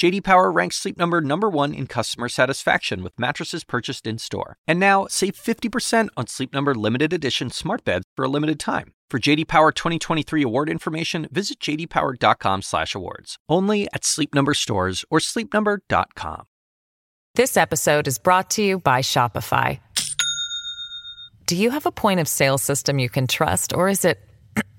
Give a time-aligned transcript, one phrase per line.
[0.00, 4.56] JD Power ranks Sleep Number number 1 in customer satisfaction with mattresses purchased in-store.
[4.66, 8.94] And now, save 50% on Sleep Number limited edition smart beds for a limited time.
[9.10, 13.36] For JD Power 2023 award information, visit jdpower.com/awards.
[13.46, 16.46] Only at Sleep Number stores or sleepnumber.com.
[17.34, 19.80] This episode is brought to you by Shopify.
[21.44, 24.18] Do you have a point of sale system you can trust or is it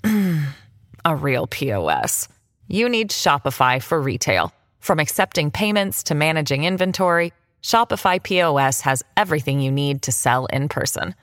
[1.06, 2.28] a real POS?
[2.68, 4.52] You need Shopify for retail.
[4.82, 10.68] From accepting payments to managing inventory, Shopify POS has everything you need to sell in
[10.68, 11.16] person.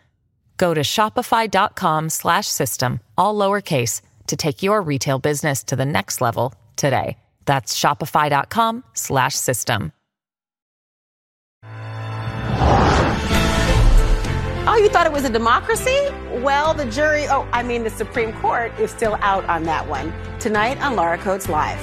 [0.57, 6.21] Go to shopify.com slash system, all lowercase, to take your retail business to the next
[6.21, 7.19] level today.
[7.47, 9.93] That's shopify.com slash system.
[14.71, 15.99] Oh, you thought it was a democracy?
[16.35, 20.13] Well, the jury, oh, I mean, the Supreme Court is still out on that one.
[20.39, 21.81] Tonight on Laura Coates Live.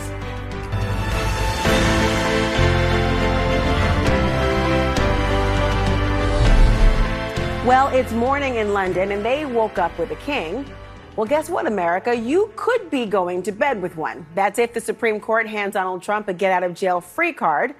[7.65, 10.69] Well, it's morning in London and they woke up with a king.
[11.15, 12.15] Well, guess what, America?
[12.15, 14.23] You could be going to bed with one.
[14.35, 17.73] That's if the Supreme Court hands Donald Trump a get out of jail free card.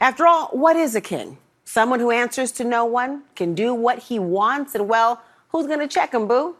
[0.00, 1.38] After all, what is a king?
[1.62, 5.78] Someone who answers to no one, can do what he wants, and well, who's going
[5.78, 6.56] to check him, boo?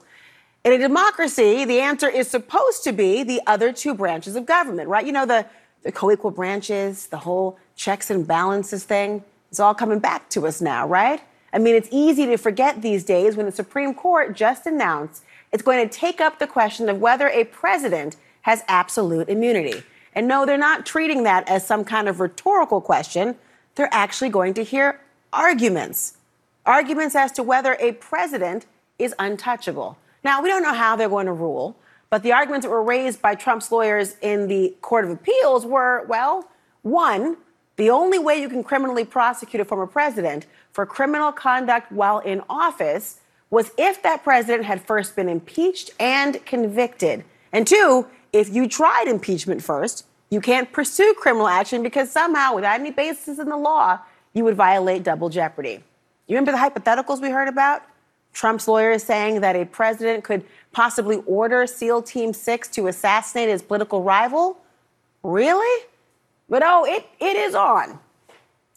[0.65, 4.89] In a democracy, the answer is supposed to be the other two branches of government,
[4.89, 5.05] right?
[5.05, 5.47] You know, the,
[5.83, 9.25] the co equal branches, the whole checks and balances thing.
[9.51, 11.21] It's all coming back to us now, right?
[11.53, 15.63] I mean, it's easy to forget these days when the Supreme Court just announced it's
[15.63, 19.83] going to take up the question of whether a president has absolute immunity.
[20.15, 23.37] And no, they're not treating that as some kind of rhetorical question.
[23.75, 25.01] They're actually going to hear
[25.33, 26.19] arguments.
[26.67, 28.67] Arguments as to whether a president
[28.99, 29.97] is untouchable.
[30.25, 31.77] Now, we don't know how they're going to rule,
[32.11, 36.05] but the arguments that were raised by Trump's lawyers in the Court of Appeals were
[36.09, 36.49] well,
[36.83, 37.37] one,
[37.79, 42.43] the only way you can criminally prosecute a former president for criminal conduct while in
[42.51, 47.25] office was if that president had first been impeached and convicted.
[47.53, 52.81] And two, if you tried impeachment first, you can't pursue criminal action because somehow, without
[52.81, 54.01] any basis in the law,
[54.35, 55.83] you would violate double jeopardy.
[56.27, 57.83] You remember the hypotheticals we heard about?
[58.35, 63.49] Trump's lawyer is saying that a president could possibly order SEAL Team 6 to assassinate
[63.49, 64.59] his political rival?
[65.23, 65.87] Really?
[66.49, 67.99] But oh, it, it is on.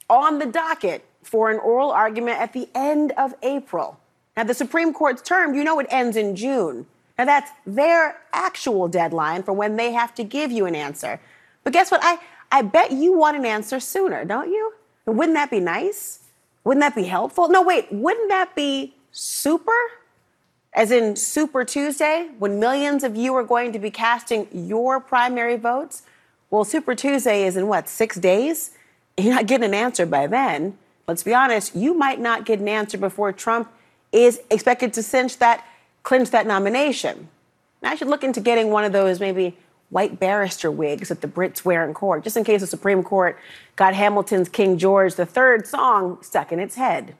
[0.09, 3.99] On the docket for an oral argument at the end of April.
[4.35, 6.85] Now, the Supreme Court's term, you know, it ends in June.
[7.17, 11.19] Now, that's their actual deadline for when they have to give you an answer.
[11.63, 12.01] But guess what?
[12.03, 12.17] I,
[12.51, 14.73] I bet you want an answer sooner, don't you?
[15.05, 16.19] Wouldn't that be nice?
[16.63, 17.49] Wouldn't that be helpful?
[17.49, 19.71] No, wait, wouldn't that be super?
[20.73, 25.57] As in Super Tuesday, when millions of you are going to be casting your primary
[25.57, 26.03] votes?
[26.51, 28.71] Well, Super Tuesday is in what, six days?
[29.17, 30.77] You're not getting an answer by then.
[31.07, 33.71] Let's be honest, you might not get an answer before Trump
[34.11, 35.65] is expected to cinch that,
[36.03, 37.29] clinch that nomination.
[37.81, 39.57] Now, I should look into getting one of those maybe
[39.91, 43.39] white barrister wigs that the Brits wear in court, just in case the Supreme Court
[43.77, 47.15] got Hamilton's King George III song stuck in its head.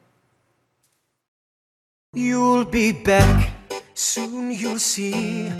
[2.12, 3.50] You'll be back,
[3.94, 5.50] soon you'll see.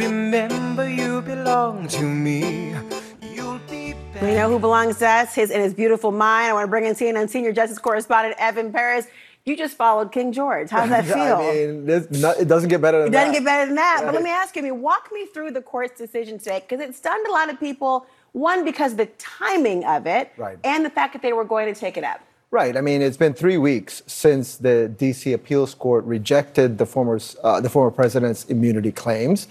[0.00, 2.74] You remember you belong to me.
[3.20, 4.22] You'll be back.
[4.22, 6.48] We know who belongs to us, his and his beautiful mind.
[6.48, 9.08] I want to bring in CNN senior justice correspondent Evan Perez.
[9.44, 10.70] You just followed King George.
[10.70, 11.36] How's that feel?
[11.36, 13.18] I mean, not, it doesn't get better than it that.
[13.18, 13.96] It doesn't get better than that.
[13.98, 14.06] Right.
[14.06, 16.80] But let me ask you, I mean, walk me through the court's decision today, because
[16.80, 18.06] it stunned a lot of people.
[18.32, 20.56] One, because the timing of it, right.
[20.64, 22.22] and the fact that they were going to take it up.
[22.52, 22.76] Right.
[22.76, 25.32] I mean, it's been three weeks since the D.C.
[25.32, 29.46] Appeals Court rejected the former uh, the former president's immunity claims,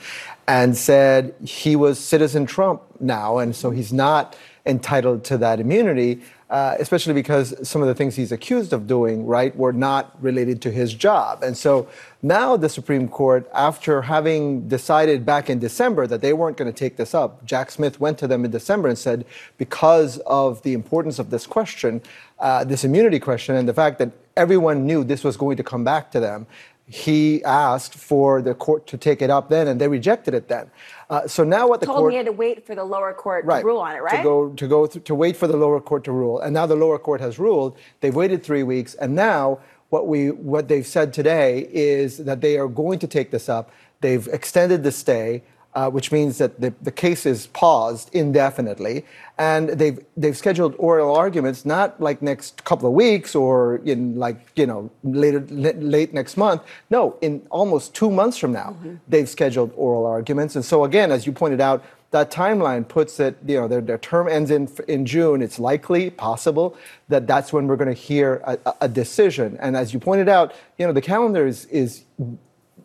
[0.50, 6.22] and said he was citizen Trump now, and so he's not entitled to that immunity
[6.50, 10.62] uh, especially because some of the things he's accused of doing, right, were not related
[10.64, 11.44] to his job.
[11.44, 11.88] And so
[12.24, 16.78] now the Supreme Court, after having decided back in December that they weren't going to
[16.78, 19.26] take this up, Jack Smith went to them in December and said,
[19.60, 22.02] because of the importance of this question,
[22.40, 25.84] uh, this immunity question, and the fact that everyone knew this was going to come
[25.84, 26.48] back to them,
[26.86, 30.72] he asked for the court to take it up then, and they rejected it then.
[31.10, 33.46] Uh, so now what the told court me had to wait for the lower court
[33.46, 34.18] right, to rule on it, right?
[34.18, 36.66] To go to go th- to wait for the lower court to rule, and now
[36.66, 37.78] the lower court has ruled.
[38.00, 39.60] They've waited three weeks, and now
[39.90, 43.72] what we what they've said today is that they are going to take this up.
[44.02, 45.44] They've extended the stay.
[45.76, 49.06] Uh, which means that the, the case is paused indefinitely.
[49.38, 54.38] And they've, they've scheduled oral arguments, not like next couple of weeks or in like,
[54.56, 56.64] you know, later, late next month.
[56.90, 58.96] No, in almost two months from now, mm-hmm.
[59.08, 60.56] they've scheduled oral arguments.
[60.56, 64.00] And so, again, as you pointed out, that timeline puts it, you know, their, their
[64.00, 65.44] term ends in, in June.
[65.44, 66.76] It's likely, possible,
[67.08, 69.58] that that's when we're going to hear a, a, decision.
[69.62, 72.06] And as you pointed out, you know, the calendar is, is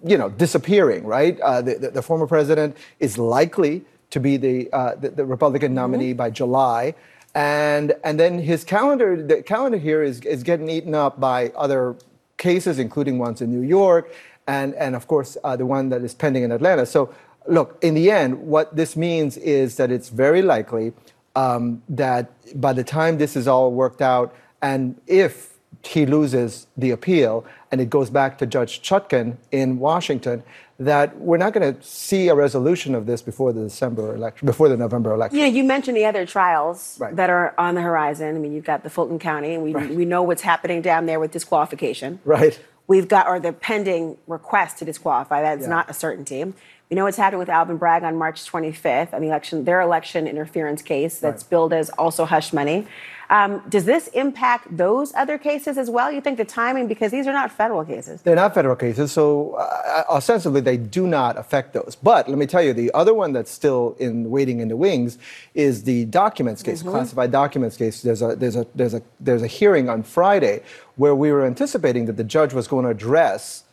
[0.04, 1.40] you know, disappearing, right?
[1.40, 5.68] Uh, the, the, the, former president is likely to be the, uh, the, the, Republican
[5.68, 5.76] mm-hmm.
[5.76, 6.18] nominee mm-hmm.
[6.18, 6.94] by July.
[7.34, 11.96] And, and then his calendar, the calendar here is, is getting eaten up by other
[12.36, 14.12] cases, including ones in New York,
[14.46, 16.84] and, and of course, uh, the one that is pending in Atlanta.
[16.84, 17.12] So
[17.46, 20.92] look, in the end, what this means is that it's very likely
[21.34, 22.30] um, that
[22.60, 27.80] by the time this is all worked out, and if he loses the appeal and
[27.80, 30.42] it goes back to Judge Chutkan in Washington,
[30.78, 34.68] that we're not going to see a resolution of this before the December election, before
[34.68, 35.38] the November election.
[35.38, 37.14] Yeah, you mentioned the other trials right.
[37.16, 38.34] that are on the horizon.
[38.34, 39.90] I mean, you've got the Fulton County, and we, right.
[39.90, 42.20] we know what's happening down there with disqualification.
[42.24, 42.60] Right.
[42.86, 45.42] We've got, or the pending request to disqualify.
[45.42, 45.68] That's yeah.
[45.68, 46.44] not a certainty.
[46.90, 50.26] We know what's happening with Alvin Bragg on March 25th on the election, their election
[50.26, 51.50] interference case that's right.
[51.50, 52.86] billed as also hush money.
[53.30, 56.10] Um, does this impact those other cases as well?
[56.12, 58.22] You think the timing, because these are not federal cases?
[58.22, 61.96] They're not federal cases, so uh, ostensibly they do not affect those.
[62.02, 65.18] But let me tell you, the other one that's still in waiting in the wings
[65.54, 66.90] is the documents case, mm-hmm.
[66.90, 68.02] classified documents case.
[68.02, 70.62] There's a there's a there's a there's a hearing on Friday
[70.96, 73.64] where we were anticipating that the judge was going to address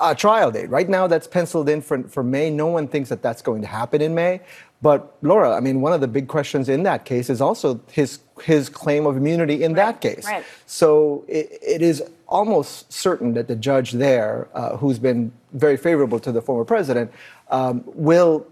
[0.00, 0.68] a trial date.
[0.70, 2.50] Right now, that's penciled in for, for May.
[2.50, 4.40] No one thinks that that's going to happen in May.
[4.82, 8.20] But Laura, I mean, one of the big questions in that case is also his
[8.42, 10.26] his claim of immunity in right, that case.
[10.26, 10.44] Right.
[10.66, 16.20] So it, it is almost certain that the judge there, uh, who's been very favorable
[16.20, 17.10] to the former president,
[17.50, 18.46] um, will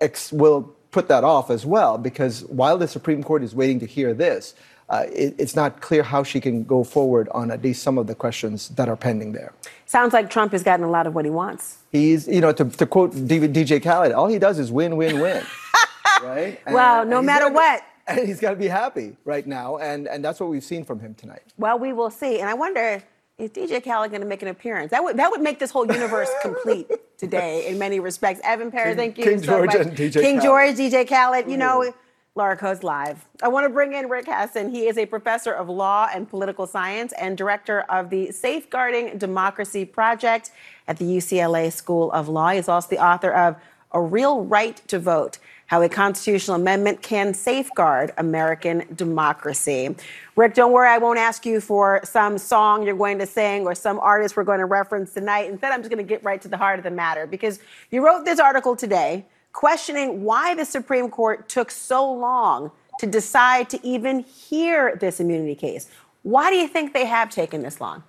[0.00, 1.96] ex- will put that off as well.
[1.96, 4.54] Because while the Supreme Court is waiting to hear this,
[4.92, 8.06] uh, it, it's not clear how she can go forward on at least some of
[8.06, 9.54] the questions that are pending there.
[9.86, 11.78] Sounds like Trump has gotten a lot of what he wants.
[11.90, 15.42] He's, you know, to, to quote DJ Khaled, all he does is win, win, win.
[16.22, 16.60] right?
[16.66, 17.82] And, well, no matter what.
[18.06, 21.00] And he's got to be happy right now, and, and that's what we've seen from
[21.00, 21.42] him tonight.
[21.56, 22.40] Well, we will see.
[22.40, 23.02] And I wonder
[23.38, 24.90] is DJ Khaled going to make an appearance?
[24.90, 26.86] That would that would make this whole universe complete
[27.18, 28.40] today in many respects.
[28.44, 29.86] Evan Perez, thank you King so George much.
[29.86, 30.76] and DJ King Khaled.
[30.76, 31.50] George, DJ Khaled.
[31.50, 31.92] You know,
[32.34, 33.26] Laura Coates Live.
[33.42, 34.70] I want to bring in Rick Hasen.
[34.70, 39.84] He is a professor of law and political science and director of the Safeguarding Democracy
[39.84, 40.50] Project
[40.88, 42.48] at the UCLA School of Law.
[42.48, 43.56] He's also the author of
[43.92, 45.36] A Real Right to Vote
[45.66, 49.94] How a Constitutional Amendment Can Safeguard American Democracy.
[50.34, 53.74] Rick, don't worry, I won't ask you for some song you're going to sing or
[53.74, 55.50] some artist we're going to reference tonight.
[55.50, 57.58] Instead, I'm just going to get right to the heart of the matter because
[57.90, 62.70] you wrote this article today questioning why the Supreme Court took so long
[63.00, 65.88] to decide to even hear this immunity case.
[66.22, 68.02] Why do you think they have taken this long?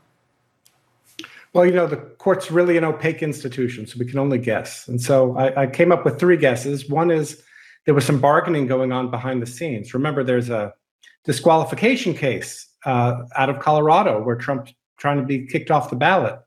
[1.54, 4.88] Well, you know, the court's really an opaque institution, so we can only guess.
[4.88, 6.90] And so I, I came up with three guesses.
[6.90, 7.44] One is
[7.86, 9.94] there was some bargaining going on behind the scenes.
[9.94, 10.74] Remember, there's a
[11.26, 16.40] disqualification case uh, out of Colorado where Trump trying to be kicked off the ballot.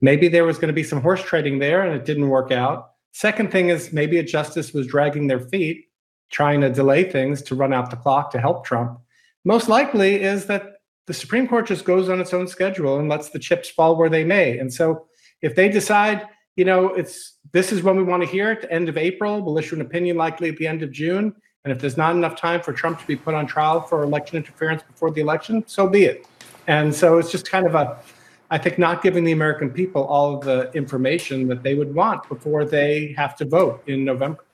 [0.00, 2.91] Maybe there was going to be some horse trading there and it didn't work out.
[3.12, 5.86] Second thing is maybe a justice was dragging their feet,
[6.30, 8.98] trying to delay things to run out the clock to help Trump.
[9.44, 10.76] Most likely is that
[11.06, 14.08] the Supreme Court just goes on its own schedule and lets the chips fall where
[14.08, 14.58] they may.
[14.58, 15.06] And so
[15.42, 16.26] if they decide,
[16.56, 19.42] you know, it's this is when we want to hear it, the end of April,
[19.42, 21.34] we'll issue an opinion likely at the end of June.
[21.64, 24.36] And if there's not enough time for Trump to be put on trial for election
[24.36, 26.26] interference before the election, so be it.
[26.66, 27.98] And so it's just kind of a
[28.52, 32.28] I think not giving the American people all of the information that they would want
[32.28, 34.44] before they have to vote in November.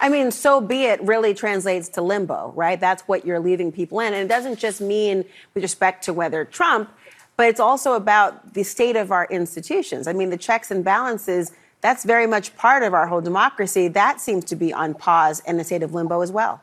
[0.00, 2.80] I mean, so be it really translates to limbo, right?
[2.80, 4.12] That's what you're leaving people in.
[4.12, 6.90] And it doesn't just mean with respect to whether Trump,
[7.36, 10.08] but it's also about the state of our institutions.
[10.08, 13.86] I mean, the checks and balances, that's very much part of our whole democracy.
[13.86, 16.60] That seems to be on pause in a state of limbo as well.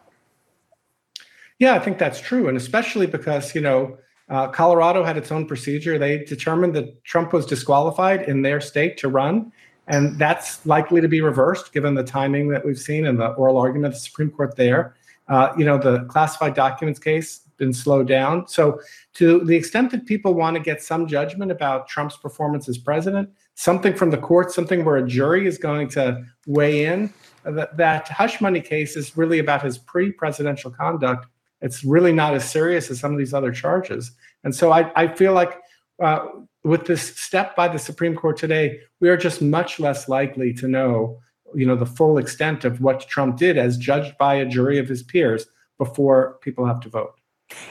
[1.58, 2.50] Yeah, I think that's true.
[2.50, 3.98] And especially because, you know,
[4.32, 6.00] uh, Colorado had its own procedure.
[6.00, 9.52] They determined that Trump was disqualified in their state to run.
[9.88, 13.58] And that's likely to be reversed given the timing that we've seen in the oral
[13.58, 14.96] argument of the Supreme Court there.
[15.28, 18.48] Uh, you know, the classified documents case been slowed down.
[18.48, 18.80] So,
[19.16, 23.30] to the extent that people want to get some judgment about Trump's performance as president,
[23.56, 28.08] something from the court, something where a jury is going to weigh in, that, that
[28.08, 31.28] hush money case is really about his pre presidential conduct
[31.62, 34.12] it's really not as serious as some of these other charges.
[34.44, 35.60] And so I, I feel like
[36.02, 36.26] uh,
[36.64, 40.68] with this step by the Supreme Court today, we are just much less likely to
[40.68, 41.20] know
[41.54, 44.88] you know, the full extent of what Trump did as judged by a jury of
[44.88, 47.14] his peers before people have to vote.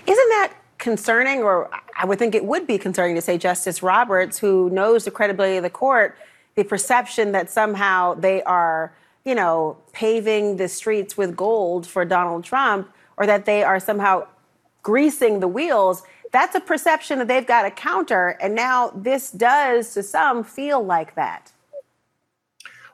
[0.06, 4.38] Isn't that concerning, or I would think it would be concerning to say Justice Roberts,
[4.38, 6.16] who knows the credibility of the court,
[6.54, 8.94] the perception that somehow they are,
[9.24, 14.26] you know, paving the streets with gold for Donald Trump, or that they are somehow
[14.82, 16.02] greasing the wheels.
[16.32, 18.38] That's a perception that they've got to counter.
[18.40, 21.52] And now this does, to some, feel like that.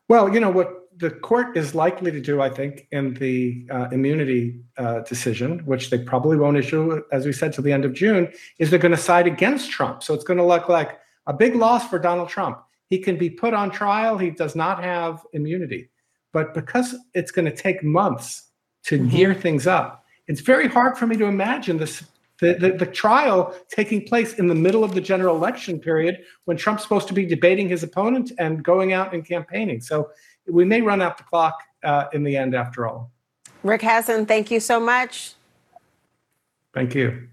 [0.09, 3.89] Well, you know, what the court is likely to do, I think, in the uh,
[3.93, 7.93] immunity uh, decision, which they probably won't issue, as we said, to the end of
[7.93, 10.03] June, is they're going to side against Trump.
[10.03, 12.63] So it's going to look like a big loss for Donald Trump.
[12.89, 14.19] He can be put on trial.
[14.19, 15.91] He does not have immunity.
[16.33, 18.49] But because it's going to take months
[18.85, 19.09] to mm-hmm.
[19.09, 22.05] gear things up, it's very hard for me to imagine this
[22.39, 26.57] the, the, the, trial taking place in the middle of the general election period when
[26.59, 29.81] Trump's supposed to be debating his opponent and going out and campaigning.
[29.81, 30.11] So
[30.47, 33.11] we may run out the clock uh, in the end after all.
[33.63, 35.33] Rick Hasen, thank you so much.
[36.75, 37.29] Thank you.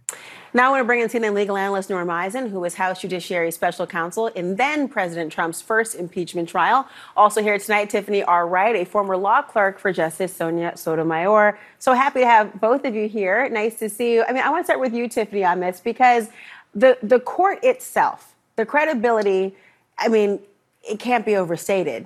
[0.55, 3.49] Now I want to bring in CNN legal analyst Norm Eisen, who was House Judiciary
[3.49, 6.87] Special Counsel in then President Trump's first impeachment trial.
[7.17, 8.47] Also here tonight, Tiffany R.
[8.47, 11.57] Wright, a former law clerk for Justice Sonia Sotomayor.
[11.79, 13.49] So happy to have both of you here.
[13.49, 14.25] Nice to see you.
[14.27, 16.29] I mean, I want to start with you, Tiffany, on this because
[16.75, 19.55] the the court itself, the credibility,
[19.97, 20.39] I mean,
[20.87, 22.05] it can't be overstated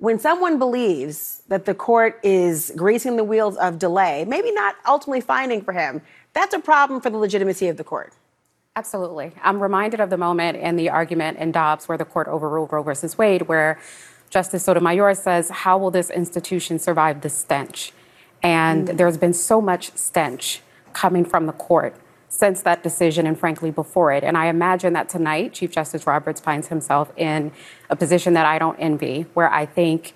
[0.00, 5.20] when someone believes that the court is greasing the wheels of delay, maybe not ultimately
[5.20, 6.00] finding for him,
[6.32, 8.14] that's a problem for the legitimacy of the court.
[8.76, 9.32] Absolutely.
[9.42, 12.82] I'm reminded of the moment in the argument in Dobbs where the court overruled Roe
[12.82, 13.80] versus Wade, where
[14.30, 17.92] Justice Sotomayor says, How will this institution survive the stench?
[18.42, 18.96] And mm.
[18.96, 21.96] there's been so much stench coming from the court
[22.28, 24.22] since that decision and frankly before it.
[24.22, 27.50] And I imagine that tonight Chief Justice Roberts finds himself in
[27.90, 30.14] a position that I don't envy, where I think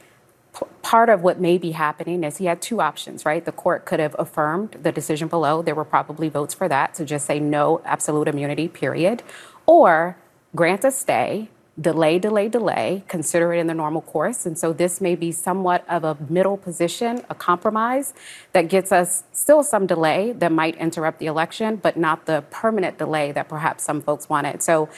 [0.83, 3.45] part of what may be happening is he had two options, right?
[3.45, 5.63] The court could have affirmed the decision below.
[5.63, 9.23] There were probably votes for that to just say no absolute immunity, period.
[9.67, 10.17] Or
[10.55, 11.49] grant a stay
[11.81, 14.47] delay, delay, delay, consider it in the normal course.
[14.47, 18.15] And so this may be somewhat of a middle position, a compromise
[18.53, 22.99] that gets us still some delay that might interrupt the election, but not the permanent
[22.99, 24.63] delay that perhaps some folks wanted.
[24.63, 24.89] So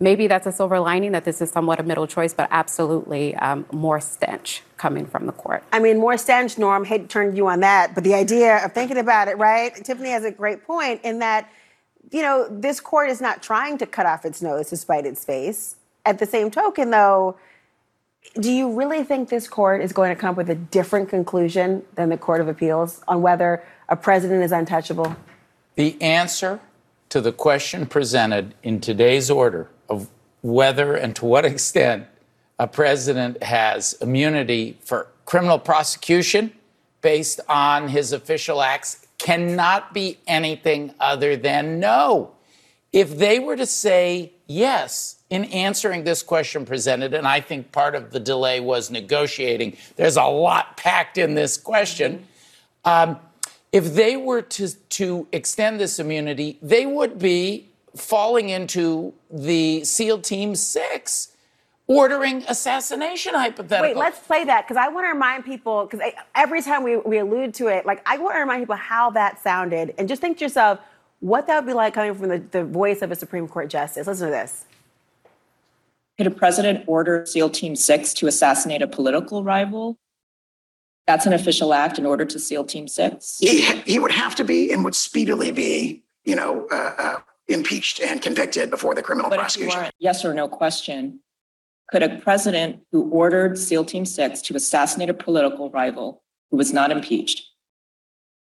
[0.00, 3.64] maybe that's a silver lining that this is somewhat a middle choice, but absolutely um,
[3.72, 5.62] more stench coming from the court.
[5.72, 8.72] I mean, more stench, Norm, hate to turn you on that, but the idea of
[8.72, 9.74] thinking about it, right?
[9.74, 11.50] Tiffany has a great point in that,
[12.10, 15.24] you know, this court is not trying to cut off its nose to spite its
[15.24, 17.36] face at the same token, though,
[18.40, 21.84] do you really think this court is going to come up with a different conclusion
[21.94, 25.14] than the Court of Appeals on whether a president is untouchable?
[25.76, 26.60] The answer
[27.14, 30.10] to the question presented in today's order of
[30.42, 32.04] whether and to what extent
[32.58, 36.52] a president has immunity for criminal prosecution
[37.02, 42.32] based on his official acts cannot be anything other than no.
[42.92, 47.94] If they were to say yes, in answering this question presented, and I think part
[47.94, 49.76] of the delay was negotiating.
[49.94, 52.26] There's a lot packed in this question.
[52.84, 53.20] Um,
[53.74, 60.20] if they were to, to extend this immunity, they would be falling into the SEAL
[60.20, 61.32] Team 6
[61.88, 63.88] ordering assassination hypothetical.
[63.88, 67.18] Wait, let's play that because I want to remind people, because every time we, we
[67.18, 70.38] allude to it, like I want to remind people how that sounded and just think
[70.38, 70.78] to yourself
[71.18, 74.06] what that would be like coming from the, the voice of a Supreme Court justice.
[74.06, 74.66] Listen to this.
[76.16, 79.98] Could a president order SEAL Team 6 to assassinate a political rival?
[81.06, 83.38] That's an official act in order to SEAL Team 6?
[83.38, 87.16] He, he would have to be and would speedily be, you know, uh, uh,
[87.48, 89.90] impeached and convicted before the criminal but prosecution.
[89.98, 91.20] yes or no question.
[91.90, 96.72] Could a president who ordered SEAL Team 6 to assassinate a political rival who was
[96.72, 97.42] not impeached,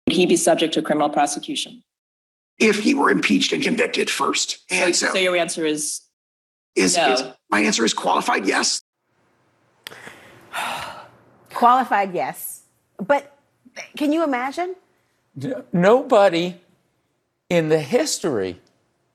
[0.06, 1.82] would he be subject to criminal prosecution?
[2.58, 4.58] If he were impeached and convicted first.
[4.70, 6.00] And so, so your answer is
[6.74, 7.12] is, no.
[7.12, 8.80] is my answer is qualified yes.
[11.58, 12.62] qualified yes.
[13.04, 13.36] But
[13.96, 14.76] can you imagine?
[15.72, 16.60] Nobody
[17.50, 18.60] in the history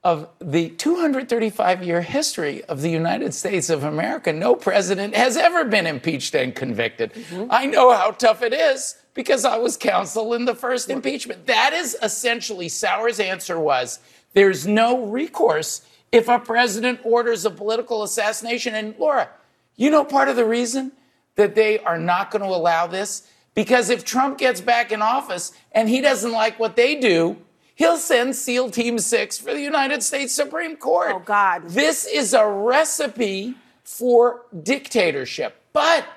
[0.03, 5.63] of the 235 year history of the United States of America, no president has ever
[5.63, 7.13] been impeached and convicted.
[7.13, 7.45] Mm-hmm.
[7.49, 11.47] I know how tough it is because I was counsel in the first impeachment.
[11.47, 13.99] That is essentially Sauer's answer was
[14.33, 18.75] there's no recourse if a president orders a political assassination.
[18.75, 19.29] And Laura,
[19.77, 20.91] you know part of the reason
[21.35, 23.27] that they are not going to allow this?
[23.55, 27.37] Because if Trump gets back in office and he doesn't like what they do,
[27.75, 31.11] he'll send SEAL Team 6 for the United States Supreme Court.
[31.13, 31.69] Oh, God.
[31.69, 35.61] This is a recipe for dictatorship.
[35.71, 36.07] But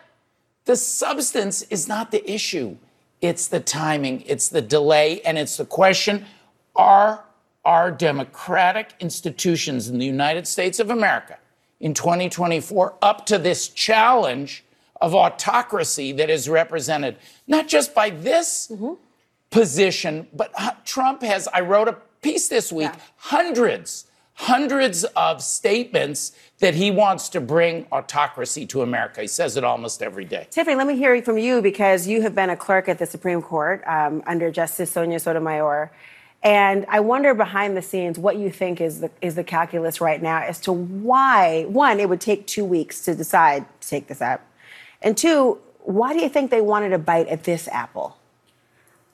[0.66, 2.76] The substance is not the issue.
[3.20, 6.26] It's the timing, it's the delay, and it's the question
[6.74, 7.24] are
[7.64, 11.38] our democratic institutions in the United States of America
[11.80, 14.62] in 2024 up to this challenge
[15.00, 18.94] of autocracy that is represented not just by this mm-hmm.
[19.50, 20.52] position, but
[20.84, 23.00] Trump has, I wrote a piece this week, yeah.
[23.16, 29.20] hundreds, hundreds of statements that he wants to bring autocracy to America.
[29.20, 30.46] He says it almost every day.
[30.50, 33.42] Tiffany, let me hear from you because you have been a clerk at the Supreme
[33.42, 35.90] Court um, under Justice Sonia Sotomayor.
[36.42, 40.22] And I wonder behind the scenes what you think is the is the calculus right
[40.22, 44.20] now as to why one it would take two weeks to decide to take this
[44.20, 44.46] up,
[45.02, 48.16] and two, why do you think they wanted to bite at this apple?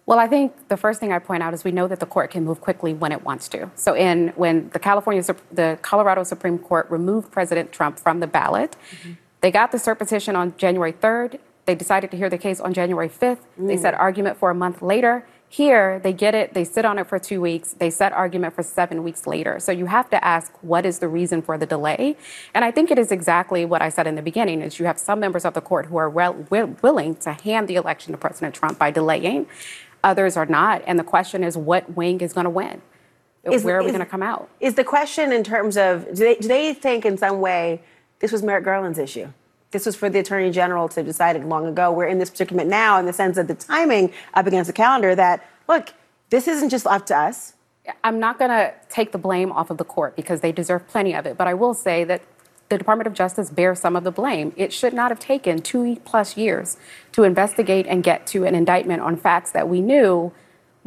[0.05, 2.31] Well, I think the first thing I point out is we know that the court
[2.31, 3.71] can move quickly when it wants to.
[3.77, 5.23] So, in when the California,
[5.53, 9.12] the Colorado Supreme Court removed President Trump from the ballot, mm-hmm.
[9.43, 11.39] they got the cert petition on January 3rd.
[11.67, 13.39] They decided to hear the case on January 5th.
[13.59, 13.69] Mm.
[13.69, 15.25] They set argument for a month later.
[15.53, 18.63] Here, they get it, they sit on it for two weeks, they set argument for
[18.63, 19.61] seven weeks later.
[19.61, 22.17] So you have to ask, what is the reason for the delay?
[22.55, 24.99] And I think it is exactly what I said in the beginning, is you have
[24.99, 26.33] some members of the court who are well,
[26.81, 29.47] willing to hand the election to President Trump by delaying.
[30.03, 30.83] Others are not.
[30.87, 32.81] And the question is, what wing is going to win?
[33.45, 34.49] Is, Where are we going to come out?
[34.59, 37.83] Is the question in terms of, do they, do they think in some way
[38.21, 39.29] this was Merrick Garland's issue?
[39.73, 41.91] This was for the attorney general to decide long ago.
[41.91, 45.14] We're in this predicament now in the sense of the timing up against the calendar
[45.14, 45.93] that, look,
[46.31, 47.55] this isn't just up to us.
[48.05, 51.14] I'm not going to take the blame off of the court because they deserve plenty
[51.14, 51.37] of it.
[51.37, 52.23] But I will say that
[52.69, 54.52] the Department of Justice bears some of the blame.
[54.57, 56.76] It should not have taken two plus years
[57.12, 60.33] to investigate and get to an indictment on facts that we knew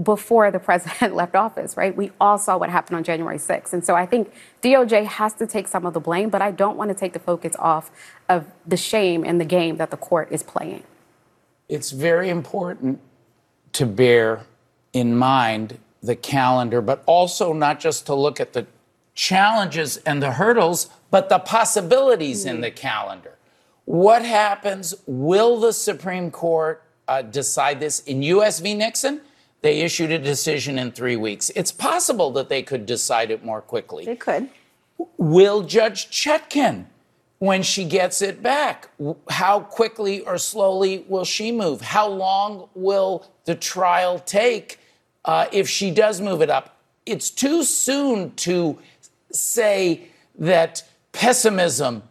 [0.02, 1.96] before the president left office, right?
[1.96, 3.74] We all saw what happened on January 6th.
[3.74, 6.78] And so I think DOJ has to take some of the blame, but I don't
[6.78, 7.92] want to take the focus off
[8.28, 10.84] of the shame and the game that the court is playing.
[11.70, 13.00] It's very important
[13.74, 14.42] to bear
[14.94, 18.68] in mind the calendar, but also not just to look at the
[19.16, 22.56] challenges and the hurdles, but the possibilities mm-hmm.
[22.56, 23.36] in the calendar.
[23.86, 24.94] What happens?
[25.06, 28.60] Will the Supreme Court uh, decide this in U.S.
[28.60, 28.74] v.
[28.74, 29.22] Nixon?
[29.66, 31.50] They issued a decision in three weeks.
[31.56, 34.06] It's possible that they could decide it more quickly.
[34.06, 34.48] They could.
[35.18, 36.86] Will Judge Chutkan,
[37.40, 38.92] when she gets it back,
[39.28, 41.82] how quickly or slowly will she move?
[41.82, 44.80] How long will the trial take
[45.26, 46.78] uh, if she does move it up?
[47.08, 48.78] It's too soon to
[49.32, 52.04] say that pessimism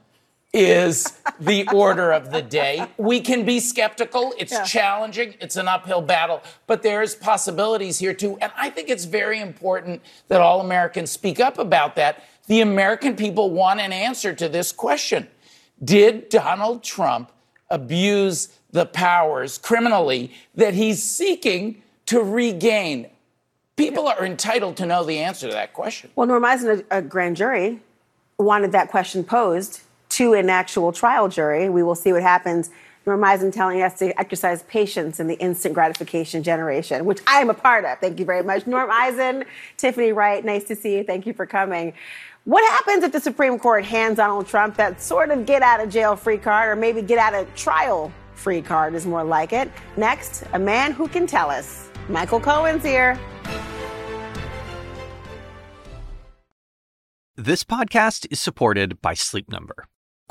[0.55, 2.87] is the order of the day.
[2.97, 4.33] We can be skeptical.
[4.38, 4.62] It's yeah.
[4.62, 5.35] challenging.
[5.40, 8.38] It's an uphill battle, but there's possibilities here too.
[8.40, 12.25] And I think it's very important that all Americans speak up about that.
[12.47, 15.27] The American people want an answer to this question.
[15.83, 17.33] Did Donald Trump
[17.69, 23.11] abuse the powers criminally that he's seeking to regain?
[23.77, 26.11] People are entitled to know the answer to that question.
[26.14, 27.81] Well, Norm Eisen, a, a grand jury,
[28.38, 29.81] wanted that question posed
[30.16, 31.68] to an actual trial jury.
[31.68, 32.70] We will see what happens.
[33.07, 37.50] Norm Eisen telling us to exercise patience in the instant gratification generation, which I am
[37.50, 37.98] a part of.
[37.98, 38.66] Thank you very much.
[38.66, 39.44] Norm Eisen,
[39.77, 41.05] Tiffany Wright, nice to see you.
[41.05, 41.92] Thank you for coming.
[42.44, 45.90] What happens if the Supreme Court hands Donald Trump that sort of get out of
[45.90, 49.70] jail free card, or maybe get out of trial free card is more like it?
[49.96, 51.88] Next, a man who can tell us.
[52.09, 53.18] Michael Cohen's here.
[57.37, 59.87] This podcast is supported by Sleep Number.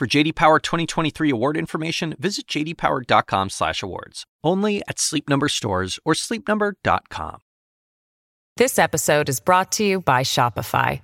[0.00, 4.24] For JD Power 2023 award information, visit jdpower.com/awards.
[4.42, 7.40] Only at Sleep Number stores or sleepnumber.com.
[8.56, 11.02] This episode is brought to you by Shopify.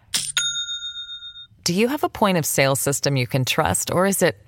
[1.64, 4.38] Do you have a point of sale system you can trust, or is it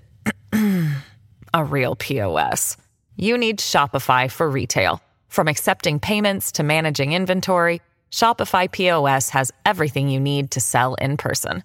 [1.53, 2.79] a real POS?
[3.17, 5.03] You need Shopify for retail.
[5.29, 11.19] From accepting payments to managing inventory, Shopify POS has everything you need to sell in
[11.19, 11.65] person.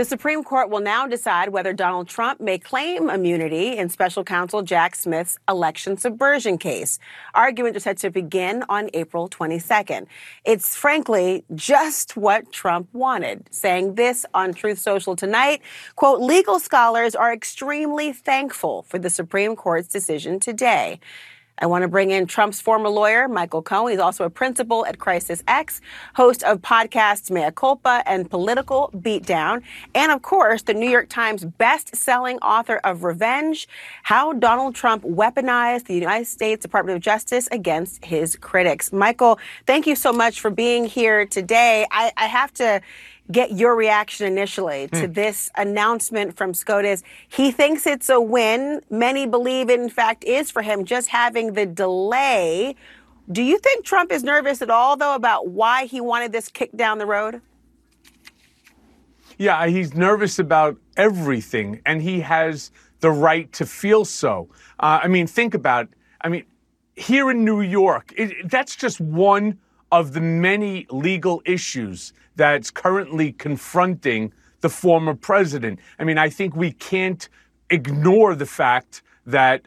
[0.00, 4.62] The Supreme Court will now decide whether Donald Trump may claim immunity in special counsel
[4.62, 6.98] Jack Smith's election subversion case.
[7.34, 10.06] Arguments are set to begin on April 22nd.
[10.46, 15.60] It's frankly just what Trump wanted, saying this on Truth Social tonight.
[15.96, 20.98] Quote, legal scholars are extremely thankful for the Supreme Court's decision today.
[21.60, 23.92] I want to bring in Trump's former lawyer, Michael Cohen.
[23.92, 25.82] He's also a principal at Crisis X,
[26.14, 29.62] host of podcasts Mea Culpa and Political Beatdown,
[29.94, 33.68] and of course, the New York Times best-selling author of Revenge,
[34.04, 38.92] How Donald Trump Weaponized the United States Department of Justice Against His Critics.
[38.92, 41.86] Michael, thank you so much for being here today.
[41.90, 42.80] I, I have to
[43.30, 45.12] get your reaction initially to Hmm.
[45.12, 47.02] this announcement from SCOTUS.
[47.28, 48.80] He thinks it's a win.
[48.90, 52.74] Many believe it, in fact, is for him just having the delay.
[53.30, 56.70] Do you think Trump is nervous at all, though, about why he wanted this kick
[56.76, 57.40] down the road?
[59.38, 64.48] Yeah, he's nervous about everything, and he has the right to feel so.
[64.78, 65.88] Uh, I mean, think about.
[66.20, 66.44] I mean,
[66.96, 69.58] here in New York, it, that's just one
[69.92, 75.80] of the many legal issues that's currently confronting the former president.
[75.98, 77.28] I mean, I think we can't
[77.70, 79.66] ignore the fact that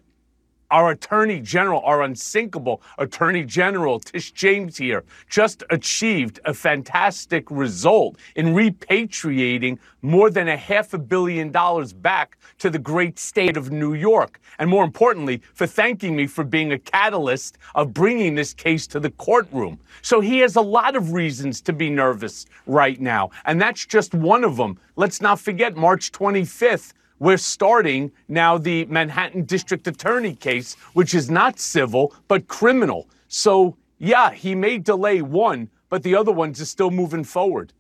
[0.74, 8.18] our Attorney General, our unsinkable Attorney General, Tish James here, just achieved a fantastic result
[8.36, 13.72] in repatriating more than a half a billion dollars back to the great state of
[13.72, 14.42] New York.
[14.58, 19.00] And more importantly, for thanking me for being a catalyst of bringing this case to
[19.00, 19.80] the courtroom.
[20.02, 23.30] So he has a lot of reasons to be nervous right now.
[23.46, 24.80] And that's just one of them.
[24.96, 31.30] Let's not forget March 25th we're starting now the Manhattan District Attorney case, which is
[31.30, 33.08] not civil, but criminal.
[33.28, 37.74] So, yeah, he may delay one, but the other ones are still moving forward.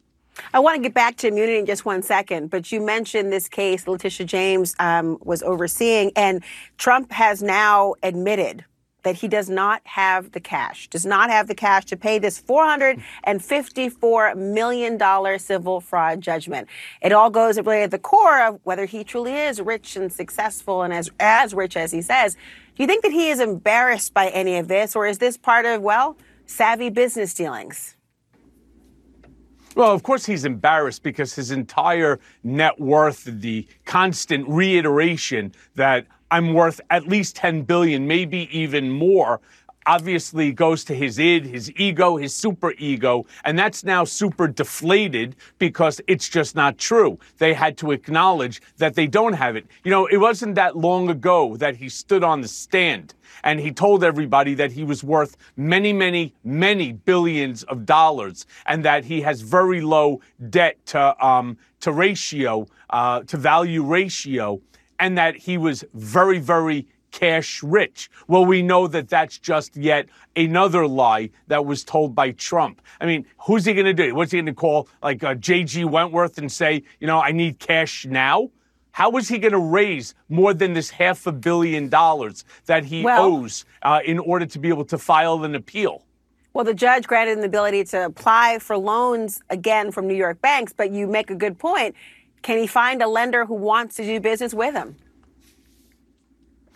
[0.53, 3.47] I want to get back to immunity in just one second, but you mentioned this
[3.47, 6.43] case Letitia James um, was overseeing, and
[6.77, 8.65] Trump has now admitted
[9.03, 12.41] that he does not have the cash, does not have the cash to pay this
[12.41, 14.99] $454 million
[15.39, 16.67] civil fraud judgment.
[17.01, 20.81] It all goes really at the core of whether he truly is rich and successful
[20.81, 22.33] and as, as rich as he says.
[22.75, 25.65] Do you think that he is embarrassed by any of this, or is this part
[25.65, 27.95] of, well, savvy business dealings?
[29.75, 36.55] Well, of course, he's embarrassed because his entire net worth, the constant reiteration that I'm
[36.55, 39.39] worth at least 10 billion, maybe even more,
[39.85, 45.35] obviously goes to his id, his ego, his super ego, and that's now super deflated
[45.59, 47.19] because it's just not true.
[47.37, 49.67] They had to acknowledge that they don't have it.
[49.83, 53.71] You know, it wasn't that long ago that he stood on the stand and he
[53.71, 59.21] told everybody that he was worth many, many, many billions of dollars and that he
[59.21, 60.19] has very low
[60.49, 64.59] debt to um, to ratio, uh, to value ratio,
[65.03, 68.09] and that he was very, very cash rich.
[68.29, 72.81] Well, we know that that's just yet another lie that was told by Trump.
[73.01, 74.15] I mean, who's he going to do?
[74.15, 75.83] What's he going to call like uh, J.G.
[75.83, 78.49] Wentworth and say, you know, I need cash now?
[78.91, 83.03] How is he going to raise more than this half a billion dollars that he
[83.03, 86.05] Well- owes uh, in order to be able to file an appeal?
[86.53, 90.39] Well, the judge granted him the ability to apply for loans again from New York
[90.39, 91.95] banks, but you make a good point.
[92.43, 94.95] Can he find a lender who wants to do business with him?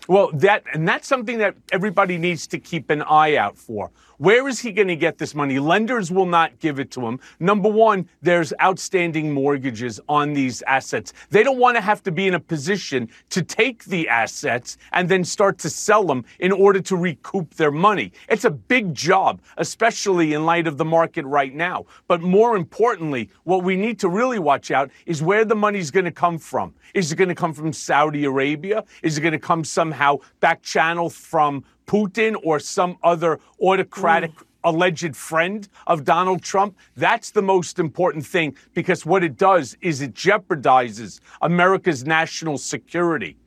[0.07, 3.91] Well, that and that's something that everybody needs to keep an eye out for.
[4.19, 5.59] Where is he going to get this money?
[5.59, 7.19] Lenders will not give it to him.
[7.39, 11.13] Number one, there's outstanding mortgages on these assets.
[11.29, 15.07] They don't want to have to be in a position to take the assets and
[15.07, 18.11] then start to sell them in order to recoup their money.
[18.27, 21.85] It's a big job, especially in light of the market right now.
[22.07, 26.05] But more importantly, what we need to really watch out is where the money's going
[26.05, 26.73] to come from.
[26.95, 28.83] Is it going to come from Saudi Arabia?
[29.03, 34.43] Is it going to come somehow back channel from Putin or some other autocratic hmm.
[34.63, 36.77] alleged friend of Donald Trump?
[36.95, 43.37] That's the most important thing because what it does is it jeopardizes America's national security.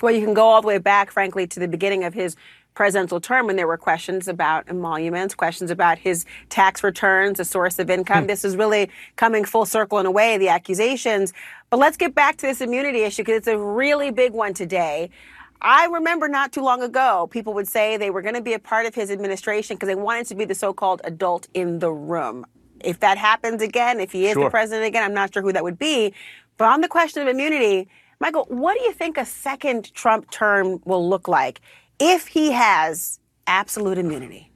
[0.00, 2.36] Well, you can go all the way back, frankly, to the beginning of his
[2.74, 7.80] presidential term when there were questions about emoluments, questions about his tax returns, a source
[7.80, 8.20] of income.
[8.20, 8.26] Hmm.
[8.28, 11.32] this is really coming full circle in a way, the accusations.
[11.70, 15.10] But let's get back to this immunity issue because it's a really big one today.
[15.60, 18.58] I remember not too long ago, people would say they were going to be a
[18.58, 21.90] part of his administration because they wanted to be the so called adult in the
[21.90, 22.46] room.
[22.80, 25.64] If that happens again, if he is the president again, I'm not sure who that
[25.64, 26.14] would be.
[26.58, 27.88] But on the question of immunity,
[28.20, 31.60] Michael, what do you think a second Trump term will look like
[31.98, 33.18] if he has
[33.48, 34.52] absolute immunity?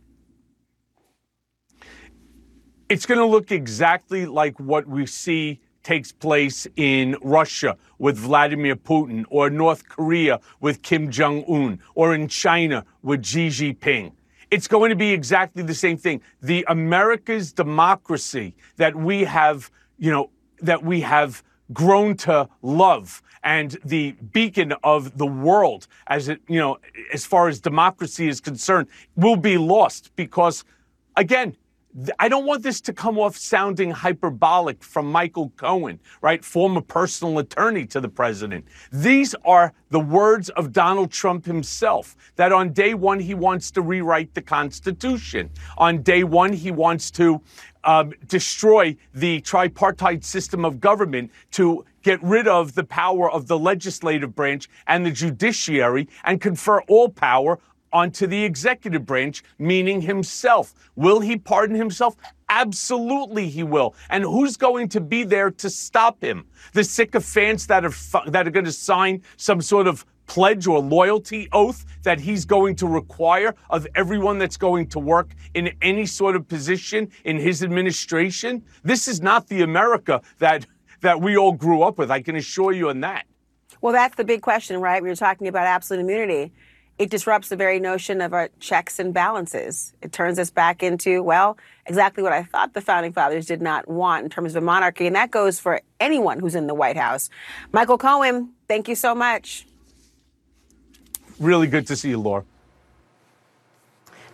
[2.89, 8.77] It's going to look exactly like what we see takes place in Russia with Vladimir
[8.77, 14.13] Putin, or North Korea with Kim Jong un, or in China with Xi Jinping.
[14.51, 16.21] It's going to be exactly the same thing.
[16.43, 21.43] The America's democracy that we have, you know, that we have
[21.73, 26.79] grown to love and the beacon of the world as it, you know,
[27.13, 30.65] as far as democracy is concerned will be lost because
[31.17, 31.57] again,
[32.19, 36.43] I don't want this to come off sounding hyperbolic from Michael Cohen, right?
[36.43, 38.65] Former personal attorney to the president.
[38.91, 43.83] These are the words of Donald Trump himself that on day one, he wants to
[43.83, 45.51] rewrite the Constitution.
[45.77, 47.43] On day one, he wants to
[47.85, 53.59] um, destroy the tripartite system of government to get rid of the power of the
[53.59, 57.59] legislative branch and the judiciary and confer all power
[57.93, 60.75] onto the executive branch, meaning himself.
[60.97, 62.17] Will he pardon himself?
[62.49, 63.95] Absolutely, he will.
[64.11, 66.47] And who's going to be there to stop him?
[66.75, 71.49] The sycophants that are that are going to sign some sort of pledge or loyalty
[71.53, 76.37] oath that he's going to require of everyone that's going to work in any sort
[76.37, 78.63] of position in his administration.
[78.83, 80.67] This is not the America that
[81.01, 82.11] that we all grew up with.
[82.11, 83.27] I can assure you on that.
[83.81, 85.03] Well, that's the big question, right?
[85.03, 86.53] We were talking about absolute immunity
[86.99, 89.93] it disrupts the very notion of our checks and balances.
[90.03, 93.89] It turns us back into, well, exactly what I thought the founding fathers did not
[93.89, 95.07] want in terms of a monarchy.
[95.07, 97.31] And that goes for anyone who's in the White House.
[97.73, 99.67] Michael Cohen, thank you so much.
[101.41, 102.45] Really good to see you, Laura.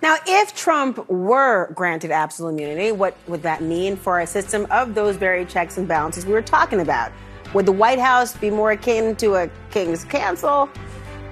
[0.03, 4.95] Now, if Trump were granted absolute immunity, what would that mean for a system of
[4.95, 7.11] those very checks and balances we were talking about?
[7.55, 10.69] Would the White House be more akin to a king's council?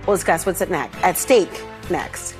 [0.07, 2.35] We'll discuss what's at, at stake next.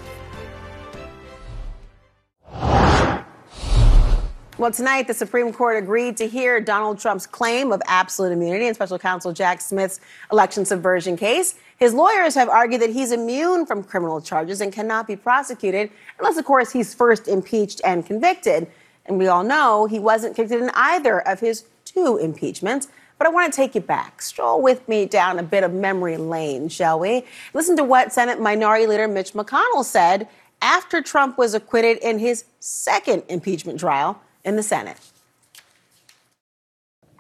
[4.59, 8.73] Well, tonight, the Supreme Court agreed to hear Donald Trump's claim of absolute immunity in
[8.73, 10.01] special counsel Jack Smith's
[10.33, 11.57] election subversion case.
[11.77, 16.39] His lawyers have argued that he's immune from criminal charges and cannot be prosecuted unless,
[16.39, 18.67] of course, he's first impeached and convicted.
[19.05, 22.89] And we all know he wasn't convicted in either of his two impeachments.
[23.19, 24.21] But I want to take you back.
[24.21, 27.25] Stroll with me down a bit of memory lane, shall we?
[27.55, 30.29] Listen to what Senate Minority Leader Mitch McConnell said
[30.61, 34.99] after Trump was acquitted in his second impeachment trial in the Senate.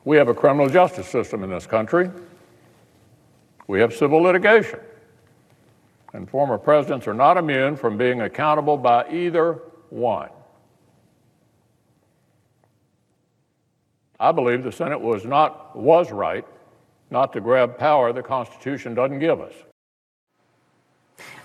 [0.04, 2.10] We have a criminal justice system in this country.
[3.66, 4.78] We have civil litigation.
[6.12, 10.28] And former presidents are not immune from being accountable by either one.
[14.18, 16.44] I believe the Senate was not was right
[17.10, 19.52] not to grab power the Constitution doesn't give us.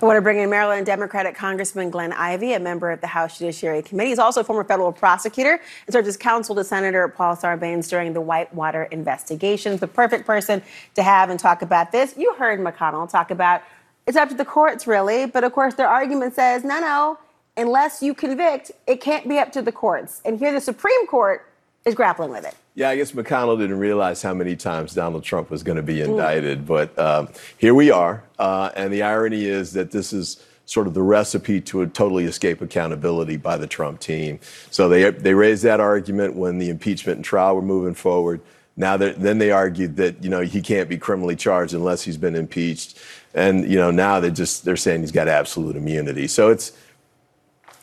[0.02, 3.38] I want to bring in Maryland Democratic Congressman Glenn Ivey, a member of the House
[3.38, 4.10] Judiciary Committee.
[4.10, 8.14] He's also a former federal prosecutor and served as counsel to Senator Paul Sarbanes during
[8.14, 9.80] the Whitewater investigations.
[9.80, 10.64] The perfect person
[10.96, 12.16] to have and talk about this.
[12.18, 13.62] You heard McConnell talk about
[14.08, 15.28] it's up to the courts, really.
[15.28, 17.20] But of course, their argument says no, no,
[17.56, 20.22] unless you convict, it can't be up to the courts.
[20.26, 21.46] And here the Supreme Court
[21.86, 22.56] is grappling with it.
[22.76, 26.02] Yeah, I guess McConnell didn't realize how many times Donald Trump was going to be
[26.02, 26.66] indicted, mm.
[26.66, 28.24] but um, here we are.
[28.40, 32.62] Uh, and the irony is that this is sort of the recipe to totally escape
[32.62, 34.40] accountability by the Trump team.
[34.70, 38.42] So they they raised that argument when the impeachment and trial were moving forward.
[38.78, 42.36] Now then they argued that you know he can't be criminally charged unless he's been
[42.36, 43.00] impeached,
[43.34, 46.28] and you know now they're just they're saying he's got absolute immunity.
[46.28, 46.72] So it's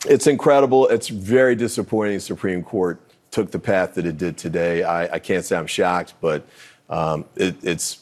[0.07, 0.87] it's incredible.
[0.87, 2.19] It's very disappointing.
[2.19, 2.99] Supreme Court
[3.31, 4.83] took the path that it did today.
[4.83, 6.45] I, I can't say I'm shocked, but
[6.89, 7.99] um, it, it's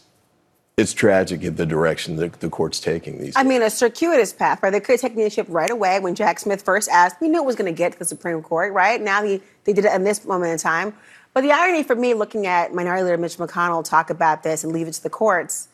[0.78, 3.34] it's tragic in the direction that the court's taking these.
[3.36, 4.70] I mean, a circuitous path, right?
[4.70, 7.20] They could have taken the initiative right away when Jack Smith first asked.
[7.20, 9.02] We knew it was going to get to the Supreme Court, right?
[9.02, 10.94] Now he, they did it in this moment in time.
[11.34, 14.72] But the irony for me, looking at Minority Leader Mitch McConnell talk about this and
[14.72, 15.68] leave it to the courts,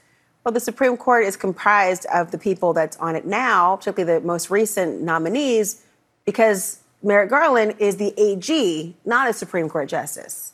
[0.44, 4.26] well, the Supreme Court is comprised of the people that's on it now, particularly the
[4.26, 5.84] most recent nominees,
[6.26, 10.54] because Merrick Garland is the AG, not a Supreme Court justice.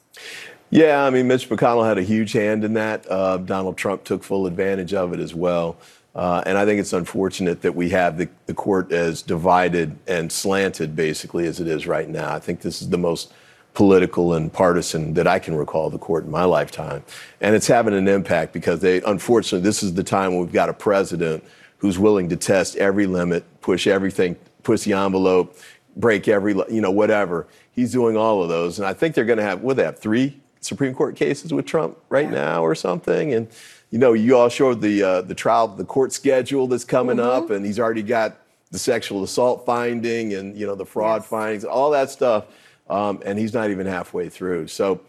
[0.71, 3.09] Yeah, I mean, Mitch McConnell had a huge hand in that.
[3.09, 5.77] Uh, Donald Trump took full advantage of it as well.
[6.15, 10.31] Uh, and I think it's unfortunate that we have the, the court as divided and
[10.31, 12.33] slanted, basically, as it is right now.
[12.33, 13.31] I think this is the most
[13.75, 17.03] political and partisan that I can recall the court in my lifetime.
[17.41, 20.69] And it's having an impact because they, unfortunately, this is the time when we've got
[20.69, 21.43] a president
[21.77, 25.55] who's willing to test every limit, push everything, push the envelope,
[25.99, 27.45] break every, you know, whatever.
[27.71, 28.79] He's doing all of those.
[28.79, 31.65] And I think they're going to have, what they have, three Supreme Court cases with
[31.65, 33.33] Trump right now or something.
[33.33, 33.47] And
[33.91, 37.45] you know, you all showed the uh, the trial, the court schedule that's coming Mm-hmm.
[37.45, 38.37] up, and he's already got
[38.71, 42.45] the sexual assault finding and you know the fraud findings, all that stuff,
[42.89, 44.67] um, and he's not even halfway through.
[44.67, 45.01] So.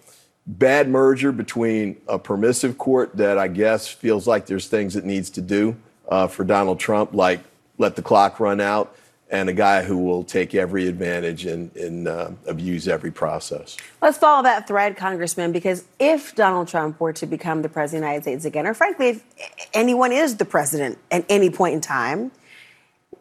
[0.47, 5.31] Bad merger between a permissive court that I guess feels like there's things it needs
[5.31, 5.77] to do
[6.09, 7.41] uh, for Donald Trump, like
[7.79, 8.97] let the clock run out,
[9.31, 13.77] and a guy who will take every advantage and, and uh, abuse every process.
[14.03, 18.09] Let's follow that thread, Congressman, because if Donald Trump were to become the president of
[18.09, 19.25] the United States again, or frankly, if
[19.73, 22.33] anyone is the president at any point in time,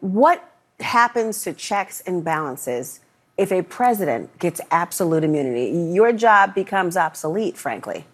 [0.00, 0.44] what
[0.80, 3.00] happens to checks and balances
[3.36, 5.70] if a president gets absolute immunity?
[5.94, 8.04] Your job becomes obsolete, frankly.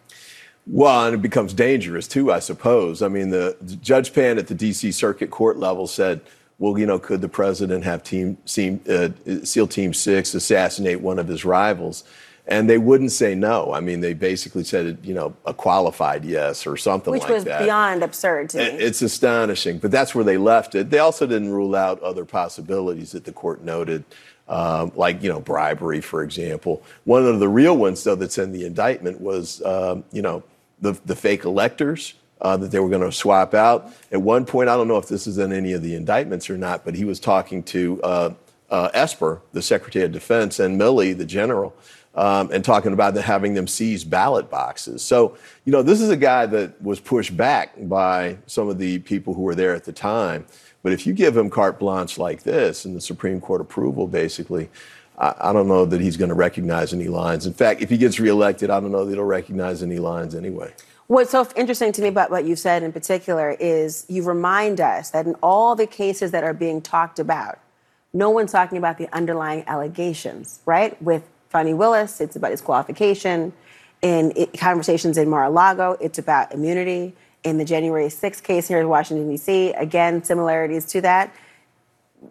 [0.66, 3.00] Well, and it becomes dangerous too, I suppose.
[3.00, 4.92] I mean, the Judge Pan at the D.C.
[4.92, 6.20] Circuit Court level said,
[6.58, 9.08] "Well, you know, could the president have Team, team uh,
[9.44, 12.04] SEAL Team Six assassinate one of his rivals?"
[12.48, 13.72] And they wouldn't say no.
[13.72, 17.44] I mean, they basically said, you know, a qualified yes or something Which like that.
[17.44, 18.64] Which was beyond absurd to me.
[18.64, 20.90] It's astonishing, but that's where they left it.
[20.90, 24.04] They also didn't rule out other possibilities that the court noted,
[24.48, 26.84] um, like you know bribery, for example.
[27.02, 30.44] One of the real ones, though, that's in the indictment was um, you know
[30.80, 32.14] the the fake electors.
[32.38, 33.90] Uh, that they were going to swap out.
[34.12, 36.58] At one point, I don't know if this is in any of the indictments or
[36.58, 38.34] not, but he was talking to uh,
[38.68, 41.74] uh, Esper, the Secretary of Defense, and Milley, the general,
[42.14, 45.02] um, and talking about the, having them seize ballot boxes.
[45.02, 48.98] So, you know, this is a guy that was pushed back by some of the
[49.00, 50.46] people who were there at the time.
[50.82, 54.68] But if you give him carte blanche like this and the Supreme Court approval, basically,
[55.18, 57.46] I, I don't know that he's going to recognize any lines.
[57.46, 60.72] In fact, if he gets reelected, I don't know that he'll recognize any lines anyway.
[61.08, 65.10] What's so interesting to me about what you said in particular is you remind us
[65.10, 67.60] that in all the cases that are being talked about,
[68.12, 71.00] no one's talking about the underlying allegations, right?
[71.00, 73.52] With Fani Willis, it's about his qualification.
[74.02, 77.14] In conversations in Mar-a-Lago, it's about immunity.
[77.44, 81.32] In the January 6th case here in Washington, D.C., again, similarities to that.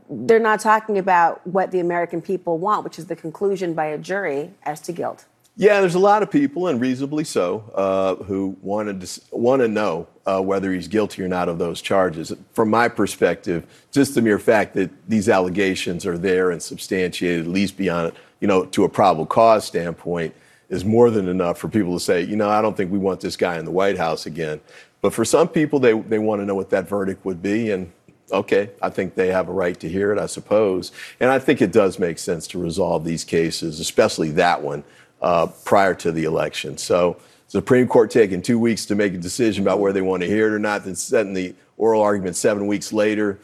[0.10, 3.98] They're not talking about what the American people want, which is the conclusion by a
[3.98, 5.24] jury as to guilt.
[5.58, 9.70] Yeah, there's a lot of people, and reasonably so, uh, who wanted to want to
[9.70, 12.34] know uh, whether he's guilty or not of those charges.
[12.52, 17.52] From my perspective, just the mere fact that these allegations are there and substantiated, at
[17.52, 20.36] least beyond, you know, to a probable cause standpoint,
[20.68, 23.22] is more than enough for people to say, you know, I don't think we want
[23.22, 24.60] this guy in the White House again.
[25.02, 27.94] But for some people, they they want to know what that verdict would be, and
[28.32, 30.92] okay, I think they have a right to hear it, I suppose.
[31.22, 34.84] And I think it does make sense to resolve these cases, especially that one,
[35.26, 36.78] uh, prior to the election.
[36.78, 40.28] So, Supreme Court taking two weeks to make a decision about whether they want to
[40.28, 43.40] hear it or not, then setting the oral argument seven weeks later,